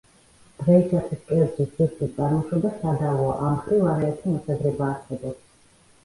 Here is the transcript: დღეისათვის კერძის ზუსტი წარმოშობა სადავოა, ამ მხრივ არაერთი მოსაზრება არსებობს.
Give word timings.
დღეისათვის 0.59 1.19
კერძის 1.25 1.67
ზუსტი 1.79 2.07
წარმოშობა 2.15 2.71
სადავოა, 2.85 3.35
ამ 3.49 3.53
მხრივ 3.59 3.85
არაერთი 3.91 4.31
მოსაზრება 4.37 4.89
არსებობს. 4.95 5.45